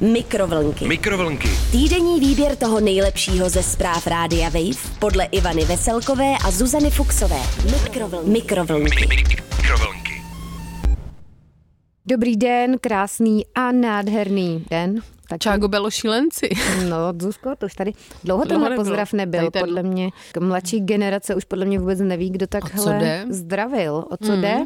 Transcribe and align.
Mikrovlnky. 0.00 0.88
Mikrovlnky. 0.88 1.48
Týdenní 1.72 2.20
výběr 2.20 2.56
toho 2.56 2.80
nejlepšího 2.80 3.48
ze 3.50 3.62
zpráv 3.62 4.06
Rádia 4.06 4.48
Wave 4.48 4.76
podle 4.98 5.24
Ivany 5.24 5.64
Veselkové 5.64 6.34
a 6.44 6.50
Zuzany 6.50 6.90
Fuxové. 6.90 7.38
Mikrovlnky. 7.72 8.30
Mikrovlnky. 8.30 9.06
Mikrovlnky. 9.56 10.22
Dobrý 12.06 12.36
den, 12.36 12.78
krásný 12.78 13.46
a 13.54 13.72
nádherný 13.72 14.64
den. 14.70 15.00
Tak 15.28 15.40
Čágo 15.40 15.68
bylo 15.68 15.90
šílenci. 15.90 16.48
No, 16.88 16.96
Zuzko, 17.22 17.56
to 17.58 17.66
už 17.66 17.74
tady 17.74 17.92
dlouho 18.24 18.44
Dlouho 18.44 18.64
tenhle 18.64 18.76
pozdrav 18.76 19.12
nebyl. 19.12 19.40
Tady 19.40 19.50
ten- 19.50 19.60
Podle 19.60 19.82
mě 19.82 20.10
mladší 20.40 20.80
generace 20.80 21.34
už 21.34 21.44
podle 21.44 21.64
mě 21.64 21.78
vůbec 21.78 22.00
neví, 22.00 22.30
kdo 22.30 22.46
takhle 22.46 23.24
zdravil. 23.28 24.04
O 24.10 24.16
co 24.16 24.36
jde? 24.36 24.58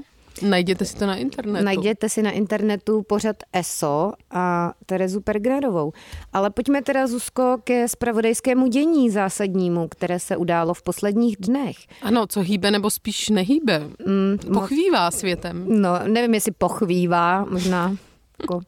Najděte 0.43 0.85
si 0.85 0.97
to 0.97 1.07
na 1.07 1.17
internetu. 1.17 1.65
Najděte 1.65 2.09
si 2.09 2.23
na 2.23 2.31
internetu 2.31 3.03
pořad 3.03 3.37
ESO 3.53 4.13
a 4.31 4.73
Terezu 4.87 5.21
Pergradovou. 5.21 5.93
Ale 6.33 6.51
pojďme 6.51 6.83
teda, 6.83 7.07
Zuzko, 7.07 7.59
ke 7.65 7.89
spravodajskému 7.89 8.67
dění 8.67 9.11
zásadnímu, 9.11 9.89
které 9.89 10.19
se 10.19 10.37
událo 10.37 10.75
v 10.75 10.83
posledních 10.83 11.37
dnech. 11.37 11.77
Ano, 12.03 12.27
co 12.27 12.41
hýbe 12.41 12.71
nebo 12.71 12.91
spíš 12.91 13.29
nehýbe. 13.29 13.79
Mm, 14.07 14.39
Pochvívá 14.55 15.11
světem. 15.11 15.65
No, 15.69 15.91
nevím, 16.07 16.35
jestli 16.35 16.53
pochvívá, 16.53 17.45
možná 17.45 17.97
jako 18.41 18.61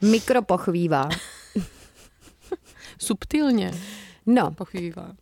mikropochvívá. 0.02 1.08
Subtilně 2.98 3.70
No, 4.26 4.50
pochvívá. 4.50 5.12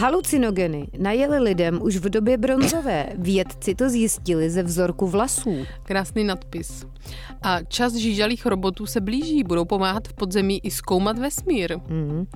Halucinogeny 0.00 0.88
najeli 0.98 1.38
lidem 1.38 1.82
už 1.82 1.96
v 1.96 2.08
době 2.08 2.38
bronzové. 2.38 3.06
Vědci 3.18 3.74
to 3.74 3.90
zjistili 3.90 4.50
ze 4.50 4.62
vzorku 4.62 5.06
vlasů. 5.06 5.66
Krásný 5.82 6.24
nadpis. 6.24 6.86
A 7.42 7.62
čas 7.62 7.94
žížalých 7.94 8.46
robotů 8.46 8.86
se 8.86 9.00
blíží. 9.00 9.44
Budou 9.44 9.64
pomáhat 9.64 10.08
v 10.08 10.12
podzemí 10.12 10.60
i 10.62 10.70
zkoumat 10.70 11.18
vesmír. 11.18 11.76
Hmm. 11.88 12.26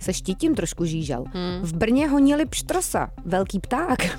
Se 0.00 0.12
štítím 0.12 0.54
trošku 0.54 0.84
žížal. 0.84 1.24
V 1.62 1.74
Brně 1.74 2.08
honili 2.08 2.46
pštrosa, 2.46 3.10
velký 3.24 3.60
pták. 3.60 4.18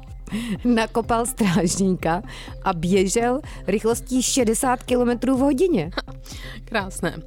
Nakopal 0.64 1.26
strážníka 1.26 2.22
a 2.62 2.72
běžel 2.72 3.40
rychlostí 3.66 4.22
60 4.22 4.82
km 4.82 5.30
v 5.32 5.38
hodině. 5.38 5.90
Krásné. 6.64 7.22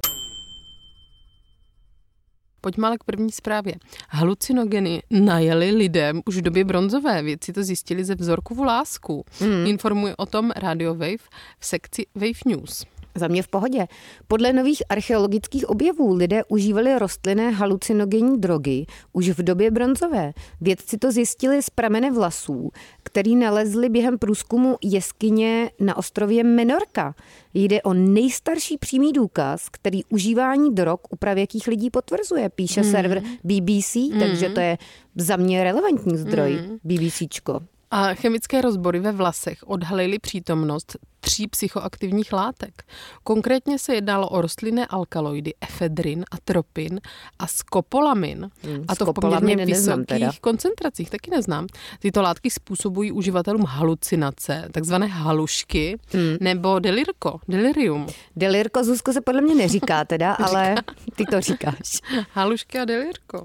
Pojďme 2.60 2.86
ale 2.86 2.98
k 2.98 3.04
první 3.04 3.32
zprávě. 3.32 3.74
Halucinogeny 4.08 5.02
najeli 5.10 5.70
lidem 5.70 6.22
už 6.26 6.36
v 6.36 6.42
době 6.42 6.64
bronzové. 6.64 7.22
Vědci 7.22 7.52
to 7.52 7.62
zjistili 7.64 8.04
ze 8.04 8.14
vzorku 8.14 8.54
vlásku. 8.54 9.24
Mm. 9.40 9.66
Informuje 9.66 10.16
o 10.16 10.26
tom 10.26 10.50
Radio 10.56 10.94
Wave 10.94 11.24
v 11.58 11.66
sekci 11.66 12.06
Wave 12.14 12.40
News. 12.46 12.84
Za 13.20 13.28
mě 13.28 13.42
v 13.42 13.48
pohodě. 13.48 13.86
Podle 14.28 14.52
nových 14.52 14.82
archeologických 14.88 15.68
objevů 15.68 16.14
lidé 16.14 16.42
užívali 16.48 16.98
rostlinné 16.98 17.50
halucinogenní 17.50 18.40
drogy 18.40 18.86
už 19.12 19.28
v 19.28 19.42
době 19.42 19.70
bronzové. 19.70 20.32
Vědci 20.60 20.98
to 20.98 21.12
zjistili 21.12 21.62
z 21.62 21.70
pramene 21.70 22.10
vlasů, 22.10 22.70
který 23.02 23.36
nalezli 23.36 23.88
během 23.88 24.18
průzkumu 24.18 24.76
jeskyně 24.82 25.70
na 25.80 25.96
ostrově 25.96 26.44
Menorka. 26.44 27.14
Jde 27.54 27.82
o 27.82 27.94
nejstarší 27.94 28.78
přímý 28.78 29.12
důkaz, 29.12 29.68
který 29.70 30.04
užívání 30.04 30.74
drog 30.74 31.00
u 31.10 31.16
pravěkých 31.16 31.66
lidí 31.66 31.90
potvrzuje, 31.90 32.48
píše 32.48 32.82
mm. 32.82 32.90
server 32.90 33.22
BBC, 33.44 33.94
mm. 33.94 34.18
takže 34.18 34.48
to 34.48 34.60
je 34.60 34.78
za 35.16 35.36
mě 35.36 35.64
relevantní 35.64 36.16
zdroj 36.16 36.52
mm. 36.52 36.78
BBCčko. 36.84 37.60
A 37.92 38.14
chemické 38.14 38.60
rozbory 38.60 39.00
ve 39.00 39.12
vlasech 39.12 39.58
odhalily 39.66 40.18
přítomnost 40.18 40.96
tří 41.20 41.46
psychoaktivních 41.46 42.32
látek. 42.32 42.82
Konkrétně 43.24 43.78
se 43.78 43.94
jednalo 43.94 44.28
o 44.28 44.40
rostlinné 44.40 44.86
alkaloidy 44.86 45.54
efedrin, 45.60 46.24
atropin 46.30 47.00
a 47.38 47.46
skopolamin. 47.46 48.50
Hmm, 48.62 48.84
a 48.88 48.94
to 48.94 49.06
v 49.06 49.12
poměrně 49.12 49.66
vysokých 49.66 50.06
teda. 50.06 50.30
koncentracích, 50.40 51.10
taky 51.10 51.30
neznám. 51.30 51.66
Tyto 51.98 52.22
látky 52.22 52.50
způsobují 52.50 53.12
uživatelům 53.12 53.64
halucinace, 53.64 54.68
takzvané 54.72 55.06
halušky, 55.06 55.98
Hmm. 56.12 56.36
nebo 56.40 56.78
delirko, 56.78 57.40
delirium. 57.48 58.06
Delirko 58.36 58.84
Zuzko 58.84 59.12
se 59.12 59.20
podle 59.20 59.40
mě 59.40 59.54
neříká 59.54 60.04
teda, 60.04 60.32
ale 60.34 60.74
ty 61.16 61.24
to 61.24 61.40
říkáš. 61.40 62.00
Halušky 62.32 62.78
a 62.78 62.84
delirko. 62.84 63.44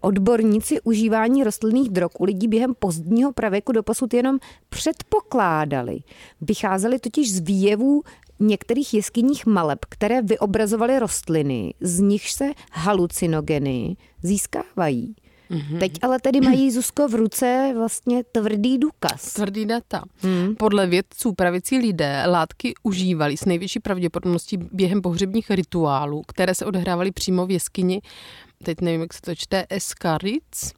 Odborníci 0.00 0.80
užívání 0.80 1.44
rostlinných 1.44 1.90
drog 1.90 2.10
u 2.18 2.24
lidí 2.24 2.48
během 2.48 2.74
pozdního 2.78 3.32
pravěku 3.32 3.72
doposud 3.72 4.14
jenom 4.14 4.38
předpokládali. 4.68 5.98
Vycházeli 6.40 6.98
totiž 6.98 7.32
z 7.32 7.40
výjevů 7.40 8.02
některých 8.40 8.94
jeskyních 8.94 9.46
maleb, 9.46 9.78
které 9.88 10.22
vyobrazovaly 10.22 10.98
rostliny, 10.98 11.74
z 11.80 12.00
nichž 12.00 12.32
se 12.32 12.44
halucinogeny 12.72 13.96
získávají. 14.22 15.14
Mm-hmm. 15.50 15.78
Teď 15.78 15.92
ale 16.02 16.20
tedy 16.20 16.40
mají 16.40 16.70
Zuzko 16.70 17.08
v 17.08 17.14
ruce 17.14 17.72
vlastně 17.76 18.24
tvrdý 18.32 18.78
důkaz. 18.78 19.32
Tvrdý 19.32 19.66
data. 19.66 20.02
Hmm. 20.16 20.54
Podle 20.56 20.86
vědců 20.86 21.32
pravicí 21.32 21.78
lidé 21.78 22.22
látky 22.26 22.74
užívali 22.82 23.36
s 23.36 23.44
největší 23.44 23.80
pravděpodobností 23.80 24.58
během 24.72 25.02
pohřebních 25.02 25.50
rituálů, 25.50 26.22
které 26.26 26.54
se 26.54 26.66
odehrávaly 26.66 27.10
přímo 27.10 27.46
v 27.46 27.50
jeskyni 27.50 28.00
teď 28.64 28.80
nevím, 28.80 29.00
jak 29.00 29.14
se 29.14 29.20
to 29.20 29.34
čte, 29.34 29.66
Eskaric. 29.70 30.72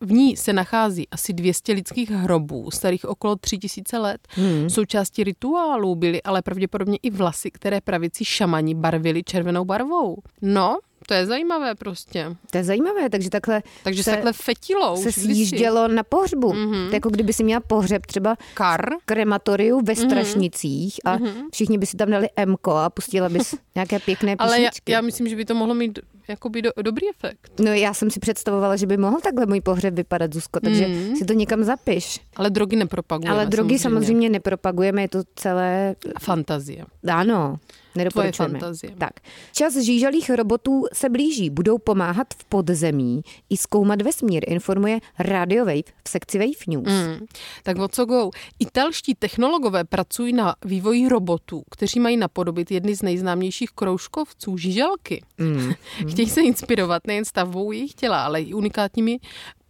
V 0.00 0.12
ní 0.12 0.36
se 0.36 0.52
nachází 0.52 1.08
asi 1.10 1.32
200 1.32 1.72
lidských 1.72 2.10
hrobů, 2.10 2.70
starých 2.70 3.04
okolo 3.04 3.36
3000 3.36 3.98
let. 3.98 4.28
Hmm. 4.30 4.70
Součástí 4.70 5.24
rituálů 5.24 5.94
byly 5.94 6.22
ale 6.22 6.42
pravděpodobně 6.42 6.98
i 7.02 7.10
vlasy, 7.10 7.50
které 7.50 7.80
pravici 7.80 8.24
šamani 8.24 8.74
barvili 8.74 9.22
červenou 9.22 9.64
barvou. 9.64 10.16
No, 10.42 10.78
to 11.08 11.14
je 11.14 11.26
zajímavé 11.26 11.74
prostě. 11.74 12.36
To 12.50 12.58
je 12.58 12.64
zajímavé, 12.64 13.10
takže 13.10 13.30
takhle 13.30 13.62
Takže 13.84 14.02
se, 14.02 14.10
takhle 14.10 14.32
fetilo 14.32 14.96
se 14.96 15.12
sjíždělo 15.12 15.88
na 15.88 16.02
pohřbu. 16.02 16.52
Mm-hmm. 16.52 16.88
To 16.88 16.94
jako 16.94 17.10
kdyby 17.10 17.32
si 17.32 17.44
měla 17.44 17.60
pohřeb 17.60 18.06
třeba 18.06 18.36
Kar. 18.54 18.90
krematoriu 19.04 19.80
ve 19.80 19.96
Strašnicích 19.96 21.00
a 21.04 21.18
všichni 21.52 21.78
by 21.78 21.86
si 21.86 21.96
tam 21.96 22.10
dali 22.10 22.28
Mko 22.46 22.70
a 22.76 22.90
pustila 22.90 23.28
bys 23.28 23.54
nějaké 23.74 23.98
pěkné 23.98 24.36
Ale 24.38 24.60
já, 24.60 24.70
písničky. 24.70 24.92
já 24.92 25.00
myslím, 25.00 25.28
že 25.28 25.36
by 25.36 25.44
to 25.44 25.54
mohlo 25.54 25.74
mít 25.74 25.98
jakoby 26.28 26.62
do, 26.62 26.70
dobrý 26.82 27.06
efekt. 27.10 27.52
No 27.60 27.72
já 27.72 27.94
jsem 27.94 28.10
si 28.10 28.20
představovala, 28.20 28.76
že 28.76 28.86
by 28.86 28.96
mohl 28.96 29.20
takhle 29.20 29.46
můj 29.46 29.60
pohřeb 29.60 29.94
vypadat, 29.94 30.32
Zuzko, 30.34 30.60
takže 30.60 30.88
Mm. 30.88 31.16
si 31.16 31.24
to 31.24 31.32
někam 31.32 31.64
zapiš. 31.64 32.20
Ale 32.36 32.50
drogy 32.50 32.76
nepropagujeme. 32.76 33.34
Ale 33.34 33.46
drogy 33.46 33.78
samozřejmě. 33.78 33.82
samozřejmě 34.06 34.28
nepropagujeme, 34.30 35.02
je 35.02 35.08
to 35.08 35.18
celé, 35.36 35.96
fantazie. 36.20 36.84
ano, 37.12 37.56
nedoporučujeme. 37.94 38.58
fantazie. 38.58 38.92
Tak, 38.98 39.10
čas 39.52 39.76
žížalých 39.76 40.30
robotů 40.30 40.84
se 40.92 41.08
blíží, 41.08 41.50
budou 41.50 41.78
pomáhat 41.78 42.26
v 42.38 42.44
podzemí 42.44 43.22
i 43.50 43.56
zkoumat 43.56 44.02
vesmír, 44.02 44.44
informuje 44.46 44.98
Radio 45.18 45.64
Wave 45.64 45.82
v 46.04 46.08
sekci 46.08 46.38
Wave 46.38 46.64
News. 46.68 46.86
Mm. 46.88 47.26
Tak 47.62 47.78
o 47.78 47.88
co 47.88 48.04
go? 48.04 48.30
Italští 48.58 49.14
technologové 49.14 49.84
pracují 49.84 50.32
na 50.32 50.54
vývoji 50.64 51.08
robotů, 51.08 51.62
kteří 51.70 52.00
mají 52.00 52.16
napodobit 52.16 52.70
jedny 52.70 52.94
z 52.94 53.02
nejznámějších 53.02 53.70
kroužkovců, 53.70 54.56
žížalky. 54.56 55.22
Mm. 55.38 55.72
Chtějí 56.18 56.30
se 56.30 56.40
inspirovat 56.40 57.06
nejen 57.06 57.24
stavbou 57.24 57.72
jejich 57.72 57.94
těla, 57.94 58.24
ale 58.24 58.42
i 58.42 58.54
unikátními 58.54 59.18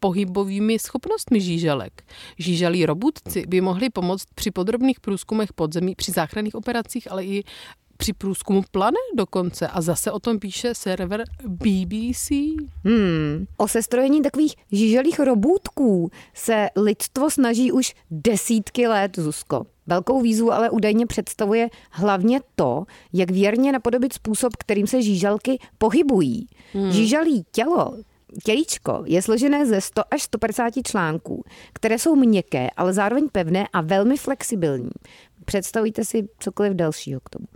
pohybovými 0.00 0.78
schopnostmi 0.78 1.41
žížalek. 1.41 2.04
Žížalí 2.38 2.86
robotci 2.86 3.44
by 3.48 3.60
mohli 3.60 3.91
pomoct 3.91 4.25
při 4.34 4.50
podrobných 4.50 5.00
průzkumech 5.00 5.53
podzemí, 5.53 5.94
při 5.94 6.12
záchranných 6.12 6.54
operacích, 6.54 7.10
ale 7.10 7.25
i 7.25 7.44
při 7.97 8.12
průzkumu 8.12 8.62
planet 8.70 9.16
dokonce. 9.16 9.69
A 9.69 9.81
zase 9.81 10.12
o 10.12 10.19
tom 10.19 10.38
píše 10.38 10.75
server 10.75 11.25
BBC. 11.47 12.31
Hmm. 12.84 13.47
O 13.56 13.69
sestrojení 13.69 14.22
takových 14.22 14.54
žíželých 14.72 15.20
robůtků 15.20 16.10
se 16.34 16.69
lidstvo 16.76 17.30
snaží 17.30 17.72
už 17.72 17.94
desítky 18.10 18.88
let, 18.88 19.16
Zuzko. 19.16 19.66
Velkou 19.88 20.21
výzvu 20.21 20.53
ale 20.53 20.71
údajně 20.71 21.06
představuje 21.06 21.69
hlavně 21.91 22.41
to, 22.56 22.84
jak 23.12 23.31
věrně 23.31 23.72
napodobit 23.72 24.12
způsob, 24.12 24.57
kterým 24.57 24.86
se 24.86 25.03
žížalky 25.03 25.59
pohybují. 25.78 26.47
Hmm. 26.72 26.92
Žížalí 26.92 27.45
tělo 27.53 27.95
Tělíčko 28.45 29.03
je 29.07 29.22
složené 29.22 29.66
ze 29.66 29.80
100 29.80 30.03
až 30.15 30.22
150 30.22 30.74
článků, 30.84 31.45
které 31.72 31.98
jsou 31.98 32.16
měkké, 32.16 32.71
ale 32.77 32.92
zároveň 32.92 33.28
pevné 33.33 33.68
a 33.72 33.80
velmi 33.80 34.16
flexibilní. 34.16 34.91
Představujte 35.45 36.04
si 36.04 36.28
cokoliv 36.39 36.72
dalšího 36.72 37.21
k 37.21 37.30
tomu. 37.30 37.47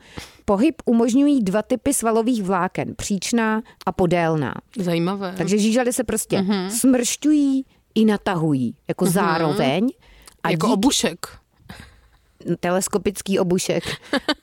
Pohyb 0.45 0.83
umožňují 0.85 1.43
dva 1.43 1.63
typy 1.63 1.95
svalových 1.95 2.43
vláken, 2.43 2.95
příčná 2.97 3.63
a 3.87 3.93
podélná. 3.93 4.55
Zajímavé. 4.79 5.35
Takže 5.37 5.59
žížaly 5.59 5.93
se 5.93 6.05
prostě 6.05 6.39
uh-huh. 6.39 6.69
smršťují 6.69 7.65
i 7.95 8.05
natahují, 8.05 8.77
jako 8.89 9.05
uh-huh. 9.05 9.13
zároveň. 9.13 9.89
A 10.43 10.51
jako 10.51 10.67
díky, 10.67 10.75
obušek. 10.75 11.27
Teleskopický 12.61 13.39
obušek. 13.39 13.85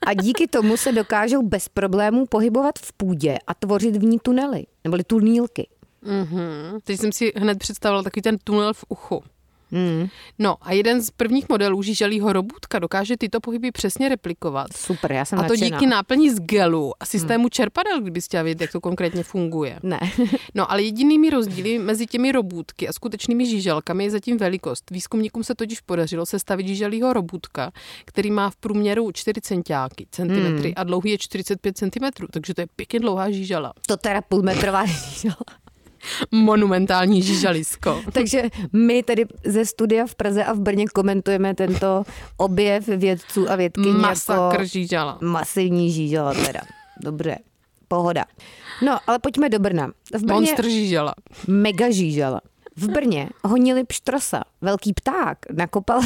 A 0.06 0.13
díky 0.13 0.48
tomu 0.48 0.78
se 0.78 0.92
dokážou 0.92 1.42
bez 1.42 1.69
problémů 1.69 2.25
pohybovat 2.25 2.80
v 2.80 2.94
půdě 2.94 3.38
a 3.48 3.54
tvořit 3.54 3.96
v 3.96 4.04
ní 4.04 4.19
tunely, 4.19 4.66
neboli 4.84 5.04
tunílky. 5.04 5.68
Mm-hmm. 6.04 6.80
Teď 6.84 7.00
jsem 7.00 7.12
si 7.12 7.34
hned 7.36 7.60
představila 7.60 8.04
takový 8.04 8.22
ten 8.22 8.38
tunel 8.38 8.74
v 8.74 8.86
uchu. 8.90 9.24
Mm. 9.71 10.07
No 10.39 10.56
a 10.62 10.74
jeden 10.74 11.01
z 11.01 11.12
prvních 11.12 11.50
modelů 11.50 11.81
žíželího 11.81 12.33
robůtka 12.33 12.80
dokáže 12.80 13.18
tyto 13.18 13.39
pohyby 13.39 13.71
přesně 13.71 14.10
replikovat. 14.10 14.68
Super, 14.75 15.12
já 15.12 15.25
jsem 15.25 15.39
A 15.39 15.44
to 15.44 15.50
nadšená. 15.54 15.77
díky 15.77 15.88
náplní 15.88 16.30
z 16.30 16.39
gelu 16.39 16.94
a 17.00 17.06
systému 17.06 17.44
hmm. 17.44 17.50
čerpadel, 17.50 18.01
kdyby 18.01 18.21
chtěla 18.21 18.44
vědět, 18.44 18.62
jak 18.62 18.71
to 18.71 18.81
konkrétně 18.81 19.24
funguje. 19.24 19.80
Ne. 19.83 20.00
No 20.56 20.71
ale 20.71 20.81
jedinými 20.81 21.30
rozdíly 21.30 21.80
mezi 21.80 22.06
těmi 22.06 22.31
robůtky 22.31 22.88
a 22.88 22.94
skutečnými 22.94 23.45
žíželkami 23.45 24.04
je 24.04 24.12
zatím 24.12 24.38
velikost. 24.38 24.92
Výzkumníkům 24.92 25.44
se 25.44 25.56
totiž 25.56 25.81
podařilo 25.81 26.25
sestavit 26.25 26.68
žíželího 26.68 27.13
robůtka, 27.13 27.71
který 28.06 28.31
má 28.31 28.50
v 28.50 28.56
průměru 28.56 29.12
4 29.12 29.42
centiáky, 29.42 30.07
centimetry 30.12 30.75
a 30.75 30.83
dlouhý 30.83 31.12
je 31.12 31.18
45 31.18 31.77
centimetrů, 31.77 32.27
takže 32.31 32.54
to 32.54 32.62
je 32.62 32.68
pěkně 32.75 33.00
dlouhá 33.00 33.31
žížela. 33.31 33.74
To 33.88 33.98
teda 33.98 34.21
půlmetrová 34.21 34.86
žížela. 34.86 35.36
Monumentální 36.31 37.22
žíželisko. 37.22 38.01
Takže 38.12 38.44
my 38.74 39.04
tedy 39.04 39.25
ze 39.46 39.66
studia 39.66 40.06
v 40.07 40.16
Praze 40.16 40.44
a 40.44 40.54
v 40.54 40.60
Brně 40.60 40.86
komentujeme 40.88 41.56
tento 41.56 42.04
objev 42.38 42.88
vědců 42.88 43.51
a 43.51 43.56
vědkyně 43.56 43.92
Masakr 43.94 44.54
jako 44.60 44.63
žížela. 44.66 45.18
masivní 45.22 45.92
žížela 45.92 46.34
teda. 46.34 46.62
Dobře, 47.04 47.38
pohoda. 47.88 48.25
No, 48.86 48.98
ale 49.07 49.19
pojďme 49.19 49.50
do 49.50 49.60
Brna. 49.60 49.88
V 50.13 50.24
Brně 50.24 50.34
Monster 50.34 50.69
žížela. 50.69 51.13
mega 51.48 51.90
žížela. 51.92 52.42
V 52.75 52.88
Brně 52.88 53.30
honili 53.44 53.84
pštrosa. 53.84 54.42
Velký 54.62 54.94
pták 54.94 55.38
nakopal 55.54 56.02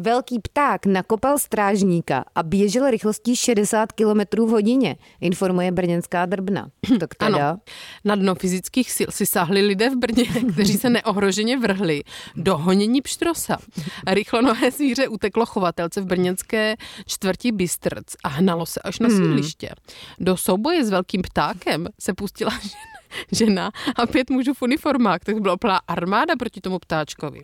Velký 0.00 0.38
pták 0.38 0.86
nakopal 0.86 1.38
strážníka 1.38 2.24
a 2.34 2.42
běžel 2.42 2.90
rychlostí 2.90 3.36
60 3.36 3.92
km 3.92 4.20
v 4.46 4.48
hodině, 4.48 4.96
informuje 5.20 5.72
brněnská 5.72 6.26
drbna. 6.26 6.70
Tak 7.00 7.14
teda, 7.14 7.50
Ano. 7.50 7.60
Na 8.04 8.14
dno 8.14 8.34
fyzických 8.34 8.92
sil 8.96 9.08
si 9.10 9.26
sáhli 9.26 9.60
lidé 9.60 9.90
v 9.90 9.96
Brně, 9.96 10.24
kteří 10.52 10.72
se 10.78 10.90
neohroženě 10.90 11.58
vrhli 11.58 12.02
do 12.36 12.58
honění 12.58 13.00
pštrosa. 13.00 13.58
Rychlonohé 14.06 14.70
zvíře 14.70 15.08
uteklo 15.08 15.46
chovatelce 15.46 16.00
v 16.00 16.06
brněnské 16.06 16.76
čtvrti 17.06 17.52
Bystrc 17.52 18.16
a 18.24 18.28
hnalo 18.28 18.66
se 18.66 18.80
až 18.80 18.98
na 18.98 19.08
sídliště. 19.08 19.70
Do 20.18 20.36
souboje 20.36 20.84
s 20.84 20.90
velkým 20.90 21.22
ptákem 21.22 21.86
se 22.00 22.14
pustila 22.14 22.50
žena 22.50 22.98
žena 23.32 23.70
a 23.96 24.06
pět 24.06 24.30
mužů 24.30 24.54
v 24.54 24.62
uniformách, 24.62 25.24
tak 25.24 25.40
byla 25.40 25.56
plná 25.56 25.80
armáda 25.88 26.36
proti 26.36 26.60
tomu 26.60 26.78
ptáčkovi. 26.78 27.40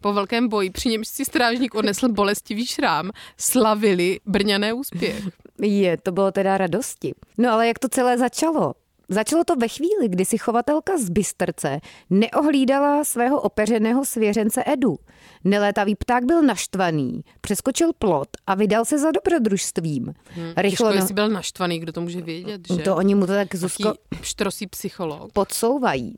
Po 0.00 0.12
velkém 0.12 0.48
boji, 0.48 0.70
při 0.70 0.88
němž 0.88 1.08
si 1.08 1.24
strážník 1.24 1.74
odnesl 1.74 2.08
bolestivý 2.08 2.66
šrám, 2.66 3.10
slavili 3.36 4.20
brňané 4.26 4.72
úspěch. 4.72 5.28
je, 5.62 5.96
to 5.96 6.12
bylo 6.12 6.32
teda 6.32 6.58
radosti. 6.58 7.14
No 7.38 7.52
ale 7.52 7.66
jak 7.68 7.78
to 7.78 7.88
celé 7.88 8.18
začalo? 8.18 8.74
Začalo 9.10 9.44
to 9.44 9.56
ve 9.56 9.68
chvíli, 9.68 10.08
kdy 10.08 10.24
si 10.24 10.38
chovatelka 10.38 10.98
z 10.98 11.10
Bystrce 11.10 11.80
neohlídala 12.10 13.04
svého 13.04 13.40
opeřeného 13.40 14.04
svěřence 14.04 14.64
Edu. 14.66 14.98
Nelétavý 15.44 15.94
pták 15.94 16.24
byl 16.24 16.42
naštvaný, 16.42 17.20
přeskočil 17.40 17.90
plot 17.98 18.28
a 18.46 18.54
vydal 18.54 18.84
se 18.84 18.98
za 18.98 19.10
dobrodružstvím. 19.10 20.14
Hmm, 20.30 20.52
Rychlo, 20.56 20.92
Těžko, 20.92 21.06
no, 21.08 21.14
byl 21.14 21.28
naštvaný, 21.28 21.78
kdo 21.78 21.92
to 21.92 22.00
může 22.00 22.20
vědět, 22.20 22.60
že? 22.76 22.82
to 22.82 22.96
oni 22.96 23.14
mu 23.14 23.26
to 23.26 23.32
tak 23.32 23.54
Zuzko 23.54 23.82
Taký 23.82 24.22
pštrosí 24.22 24.66
psycholog. 24.66 25.32
podsouvají. 25.32 26.14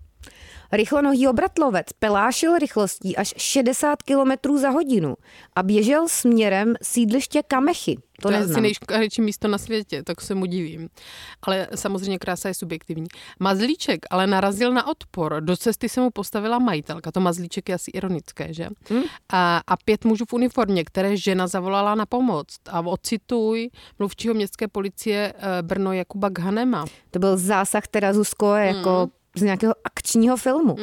Rychlonohý 0.73 1.29
obratlovec 1.29 1.87
pelášil 1.99 2.59
rychlostí 2.59 3.17
až 3.17 3.35
60 3.37 4.03
km 4.03 4.57
za 4.57 4.71
hodinu 4.71 5.17
a 5.57 5.63
běžel 5.63 6.09
směrem 6.09 6.75
sídliště 6.83 7.43
Kamechy. 7.43 7.97
To, 8.23 8.29
To 8.29 8.35
je 8.35 8.41
asi 8.41 8.61
nejškaredší 8.61 9.23
místo 9.23 9.49
na 9.49 9.59
světě, 9.59 10.03
tak 10.03 10.21
se 10.21 10.35
mu 10.35 10.47
divím. 10.47 10.89
Ale 11.43 11.69
samozřejmě 11.75 12.19
krása 12.19 12.49
je 12.49 12.55
subjektivní. 12.55 13.07
Mazlíček 13.39 14.07
ale 14.11 14.27
narazil 14.27 14.73
na 14.73 14.87
odpor. 14.87 15.41
Do 15.41 15.57
cesty 15.57 15.89
se 15.89 16.01
mu 16.01 16.11
postavila 16.11 16.59
majitelka. 16.59 17.13
To 17.13 17.21
mazlíček 17.21 17.69
je 17.69 17.75
asi 17.75 17.91
ironické, 17.91 18.55
že? 18.55 18.69
Hmm. 18.89 19.03
A, 19.33 19.61
a 19.67 19.77
pět 19.77 20.05
mužů 20.05 20.25
v 20.29 20.33
uniformě, 20.33 20.85
které 20.85 21.17
žena 21.17 21.47
zavolala 21.47 21.95
na 21.95 22.07
pomoc. 22.07 22.47
A 22.71 22.81
ocituj 22.81 23.71
mluvčího 23.99 24.35
městské 24.35 24.69
policie 24.69 25.33
eh, 25.37 25.63
Brno 25.63 25.93
Jakuba 25.93 26.29
Ghanema. 26.29 26.85
To 27.11 27.19
byl 27.19 27.37
zásah 27.37 27.87
teda 27.87 28.13
Zuzko 28.13 28.55
jako 28.55 29.09
z 29.37 29.43
nějakého 29.43 29.75
akčního 29.85 30.37
filmu. 30.37 30.77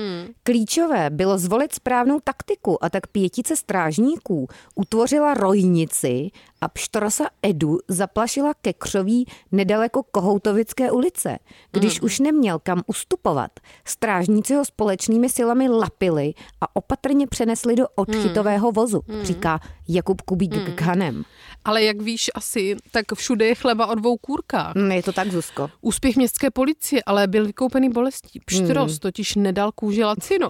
Klíčové 0.44 1.10
bylo 1.10 1.38
zvolit 1.38 1.74
správnou 1.74 2.20
taktiku 2.24 2.84
a 2.84 2.90
tak 2.90 3.08
pětice 3.08 3.56
strážníků 3.56 4.48
utvořila 4.76 5.34
rojnici 5.34 6.30
a 6.62 6.68
pštrosa 6.68 7.26
Edu 7.44 7.78
zaplašila 7.88 8.54
ke 8.62 8.74
křoví 8.74 9.26
nedaleko 9.52 10.04
Kohoutovické 10.04 10.92
ulice. 10.92 11.40
Když 11.72 12.02
už 12.02 12.20
neměl 12.20 12.60
kam 12.60 12.82
ustupovat, 12.88 13.52
strážníci 13.86 14.54
ho 14.54 14.66
společnými 14.66 15.30
silami 15.30 15.70
lapili 15.70 16.34
a 16.62 16.76
opatrně 16.76 17.28
přenesli 17.28 17.76
do 17.76 17.86
odchytového 17.96 18.72
vozu, 18.72 19.02
říká 19.22 19.60
Jakub 19.90 20.22
Kubík 20.22 20.54
Ghanem. 20.76 21.24
Ale 21.66 21.84
jak 21.84 22.02
víš 22.02 22.30
asi, 22.36 22.76
tak 22.92 23.06
všude 23.14 23.46
je 23.46 23.56
chleba 23.56 23.88
o 23.88 23.96
dvou 23.96 24.18
kůrkách. 24.18 24.76
Mm, 24.76 24.92
Je 24.92 25.04
to 25.04 25.14
tak, 25.14 25.32
Zuzko. 25.32 25.70
Úspěch 25.82 26.16
městské 26.16 26.52
policie 26.52 27.02
ale 27.06 27.28
byl 27.28 27.46
vykoupený 27.46 27.90
bolestí. 27.90 28.40
Pštros 28.46 28.92
Hmm. 28.92 29.00
totiž 29.00 29.36
nedal 29.36 29.72
kůži 29.72 30.04
lacino. 30.04 30.50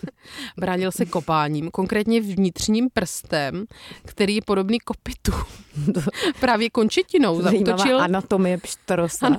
Bránil 0.56 0.92
se 0.92 1.06
kopáním, 1.06 1.70
konkrétně 1.70 2.20
vnitřním 2.20 2.88
prstem, 2.94 3.64
který 4.04 4.34
je 4.34 4.42
podobný 4.46 4.78
kopitu. 4.78 5.32
Právě 6.40 6.70
končetinou 6.70 7.42
Zajímavá 7.42 7.76
zautočil. 7.76 8.00
anatomie 8.00 8.58
pštrosa. 8.58 9.26
Ano, 9.26 9.38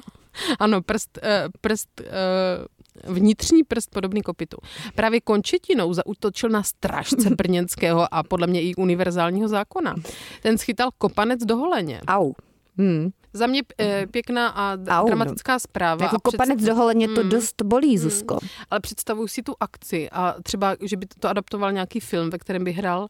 ano 0.60 0.82
prst, 0.82 1.20
eh, 1.24 1.44
prst 1.62 2.02
eh, 2.02 3.14
vnitřní 3.14 3.64
prst 3.64 3.90
podobný 3.90 4.22
kopitu. 4.22 4.58
Právě 4.96 5.22
končetinou 5.22 5.94
zautočil 5.94 6.50
na 6.50 6.64
strážce 6.64 7.30
brněnského 7.36 8.14
a 8.14 8.24
podle 8.24 8.48
mě 8.48 8.62
i 8.62 8.76
univerzálního 8.76 9.48
zákona. 9.48 9.96
Ten 10.42 10.58
schytal 10.58 10.90
kopanec 10.98 11.40
do 11.46 11.58
holeně. 11.58 12.02
Au. 12.08 12.34
Hmm. 12.78 13.10
Za 13.34 13.48
mě 13.48 13.62
eh, 13.80 14.08
pěkná 14.12 14.48
a 14.48 14.74
Au, 14.74 15.02
no. 15.02 15.06
dramatická 15.06 15.60
zpráva. 15.60 16.06
Jako 16.06 16.18
kopanec 16.20 16.58
předst- 16.58 16.68
do 16.68 16.76
to 17.08 17.24
Mm. 17.24 17.30
dost 17.30 17.62
bolí, 17.62 17.98
Zuzko. 17.98 18.38
Ale 18.70 18.80
představuji 18.80 19.28
si 19.28 19.44
tu 19.44 19.54
akci 19.60 20.10
a 20.10 20.36
třeba, 20.44 20.76
že 20.82 20.98
by 20.98 21.06
to 21.20 21.30
adaptoval 21.30 21.72
nějaký 21.72 22.00
film, 22.00 22.30
ve 22.30 22.38
kterém 22.38 22.64
by 22.64 22.72
hrál 22.72 23.08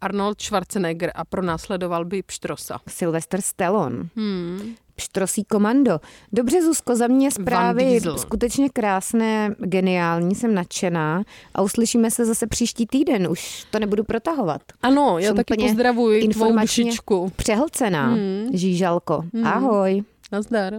Arnold 0.00 0.40
Schwarzenegger 0.40 1.12
a 1.14 1.24
pronásledoval 1.24 2.04
by 2.04 2.22
Pštrosa. 2.22 2.78
Sylvester 2.88 3.40
Stallone. 3.40 4.08
Hmm. 4.16 4.74
Pštrosí 4.96 5.44
komando. 5.44 5.98
Dobře, 6.32 6.62
Zuzko, 6.62 6.96
za 6.96 7.06
mě 7.06 7.30
zprávy 7.30 8.00
skutečně 8.16 8.68
krásné, 8.68 9.54
geniální, 9.58 10.34
jsem 10.34 10.54
nadšená 10.54 11.22
a 11.54 11.62
uslyšíme 11.62 12.10
se 12.10 12.24
zase 12.26 12.46
příští 12.46 12.86
týden, 12.86 13.28
už 13.30 13.64
to 13.70 13.78
nebudu 13.78 14.04
protahovat. 14.04 14.60
Ano, 14.82 15.18
já 15.18 15.26
Jsem 15.28 15.36
taky 15.36 15.62
pozdravuji 15.62 16.28
tvou 16.28 16.58
dušičku. 16.58 17.32
Přehlcená, 17.36 18.06
Hmm. 18.06 18.48
žížalko. 18.52 19.22
Ahoj. 19.44 20.02
Nazdar. 20.32 20.72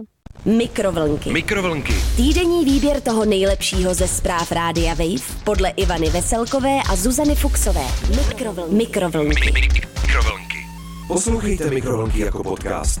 Mikrovlnky. 0.44 1.30
Mikrovlnky. 1.32 1.92
Týdenní 2.16 2.64
výběr 2.64 3.00
toho 3.00 3.24
nejlepšího 3.24 3.94
ze 3.94 4.08
zpráv 4.08 4.52
Rádia 4.52 4.94
Wave 4.94 5.34
podle 5.44 5.70
Ivany 5.70 6.10
Veselkové 6.10 6.78
a 6.90 6.96
Zuzany 6.96 7.34
Fuxové. 7.34 7.84
Mikrovlnky. 8.16 8.74
Mikrovlnky. 8.74 9.52
Mikrovlnky. 10.02 10.58
Poslouchejte 11.08 11.70
Mikrovlnky 11.70 12.20
jako 12.20 12.42
podcast. 12.42 13.00